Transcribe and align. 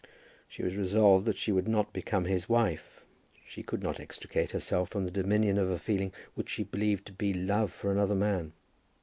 She 0.47 0.63
was 0.63 0.75
resolved 0.75 1.27
that 1.27 1.37
she 1.37 1.51
would 1.51 1.67
not 1.67 1.93
become 1.93 2.25
his 2.25 2.49
wife. 2.49 3.03
She 3.45 3.61
could 3.61 3.83
not 3.83 3.99
extricate 3.99 4.49
herself 4.49 4.89
from 4.89 5.05
the 5.05 5.11
dominion 5.11 5.59
of 5.59 5.69
a 5.69 5.77
feeling 5.77 6.11
which 6.33 6.49
she 6.49 6.63
believed 6.63 7.05
to 7.05 7.13
be 7.13 7.35
love 7.35 7.71
for 7.71 7.91
another 7.91 8.15
man. 8.15 8.53